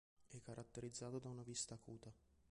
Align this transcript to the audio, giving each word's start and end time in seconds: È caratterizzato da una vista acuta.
È 0.29 0.41
caratterizzato 0.41 1.19
da 1.19 1.29
una 1.29 1.43
vista 1.43 1.75
acuta. 1.75 2.11